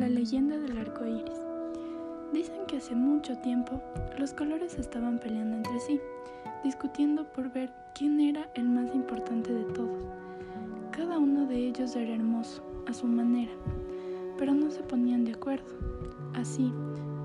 [0.00, 1.38] La leyenda del arco iris.
[2.32, 3.82] Dicen que hace mucho tiempo
[4.18, 6.00] los colores estaban peleando entre sí,
[6.64, 10.02] discutiendo por ver quién era el más importante de todos.
[10.90, 13.52] Cada uno de ellos era hermoso, a su manera,
[14.38, 15.68] pero no se ponían de acuerdo.
[16.32, 16.72] Así,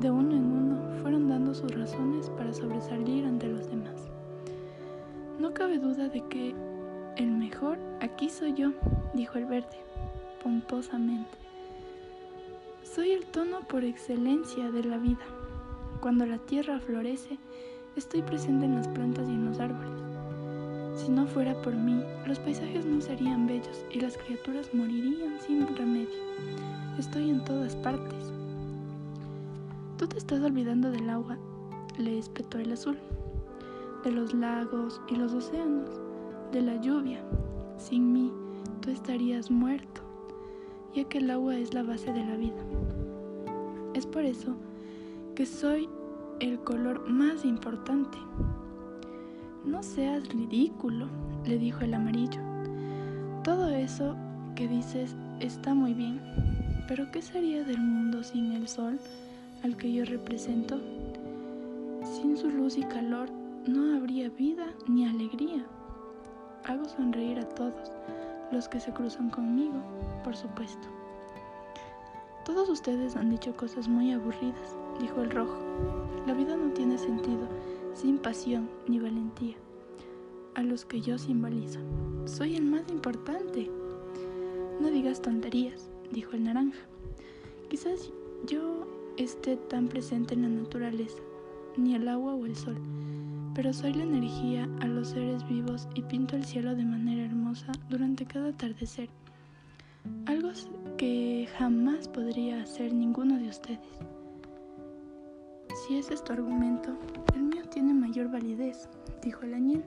[0.00, 4.08] de uno en uno, fueron dando sus razones para sobresalir ante los demás.
[5.38, 6.54] No cabe duda de que
[7.18, 8.72] el mejor aquí soy yo,
[9.12, 9.76] dijo el verde,
[10.42, 11.41] pomposamente.
[12.84, 15.24] Soy el tono por excelencia de la vida.
[16.00, 17.38] Cuando la tierra florece,
[17.96, 20.02] estoy presente en las plantas y en los árboles.
[20.96, 25.66] Si no fuera por mí, los paisajes no serían bellos y las criaturas morirían sin
[25.74, 26.18] remedio.
[26.98, 28.32] Estoy en todas partes.
[29.96, 31.38] Tú te estás olvidando del agua,
[31.96, 32.98] le espetó el azul,
[34.04, 35.88] de los lagos y los océanos,
[36.50, 37.22] de la lluvia.
[37.78, 38.30] Sin mí,
[38.80, 40.01] tú estarías muerto
[40.94, 42.62] ya que el agua es la base de la vida.
[43.94, 44.54] Es por eso
[45.34, 45.88] que soy
[46.40, 48.18] el color más importante.
[49.64, 51.06] No seas ridículo,
[51.46, 52.40] le dijo el amarillo.
[53.44, 54.16] Todo eso
[54.54, 56.20] que dices está muy bien,
[56.88, 58.98] pero ¿qué sería del mundo sin el sol
[59.62, 60.80] al que yo represento?
[62.02, 63.30] Sin su luz y calor
[63.66, 65.64] no habría vida ni alegría.
[66.64, 67.90] Hago sonreír a todos
[68.52, 69.82] los que se cruzan conmigo,
[70.22, 70.86] por supuesto.
[72.44, 75.58] Todos ustedes han dicho cosas muy aburridas, dijo el rojo.
[76.26, 77.48] La vida no tiene sentido
[77.94, 79.56] sin pasión ni valentía,
[80.54, 81.80] a los que yo simbolizo.
[82.26, 83.70] Soy el más importante.
[84.80, 86.80] No digas tonterías, dijo el naranja.
[87.68, 88.10] Quizás
[88.46, 88.86] yo
[89.16, 91.18] esté tan presente en la naturaleza,
[91.76, 92.76] ni el agua o el sol,
[93.54, 97.72] pero soy la energía a los seres vivos y pinto el cielo de manera hermosa
[97.88, 99.08] durante cada atardecer.
[100.26, 100.50] Algo
[100.96, 103.80] que jamás podría hacer ninguno de ustedes.
[105.86, 106.96] Si ese es tu argumento,
[107.34, 108.88] el mío tiene mayor validez,
[109.22, 109.84] dijo el añil.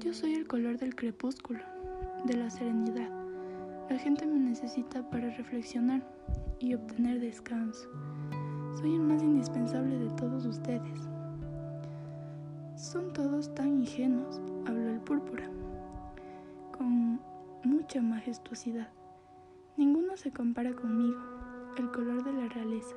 [0.00, 1.60] Yo soy el color del crepúsculo,
[2.24, 3.10] de la serenidad.
[3.90, 6.02] La gente me necesita para reflexionar
[6.58, 7.88] y obtener descanso.
[8.78, 11.08] Soy el más indispensable de todos ustedes.
[12.78, 15.50] Son todos tan ingenuos, habló el púrpura,
[16.70, 17.18] con
[17.64, 18.86] mucha majestuosidad.
[19.76, 21.18] Ninguno se compara conmigo,
[21.76, 22.94] el color de la realeza.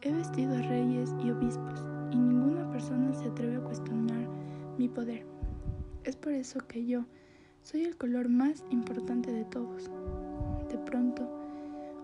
[0.00, 4.26] He vestido a reyes y obispos, y ninguna persona se atreve a cuestionar
[4.76, 5.24] mi poder.
[6.02, 7.04] Es por eso que yo
[7.62, 9.92] soy el color más importante de todos.
[10.68, 11.22] De pronto,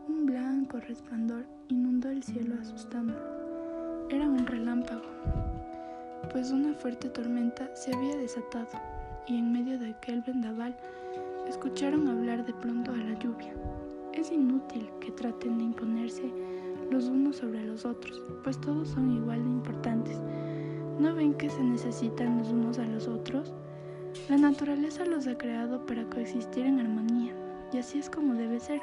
[0.06, 4.06] un blanco resplandor inundó el cielo asustándolo.
[4.10, 5.57] Era un relámpago
[6.32, 8.68] pues una fuerte tormenta se había desatado
[9.26, 10.76] y en medio de aquel vendaval
[11.48, 13.52] escucharon hablar de pronto a la lluvia.
[14.12, 16.30] Es inútil que traten de imponerse
[16.90, 20.18] los unos sobre los otros, pues todos son igual de importantes.
[20.98, 23.52] ¿No ven que se necesitan los unos a los otros?
[24.28, 27.32] La naturaleza los ha creado para coexistir en armonía,
[27.72, 28.82] y así es como debe ser.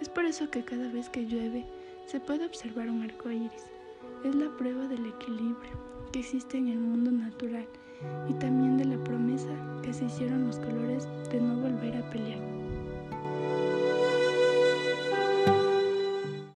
[0.00, 1.66] Es por eso que cada vez que llueve
[2.06, 3.66] se puede observar un arco iris.
[4.24, 7.66] Es la prueba del equilibrio que existe en el mundo natural
[8.28, 9.50] y también de la promesa
[9.82, 12.40] que se hicieron los colores de no volver a pelear.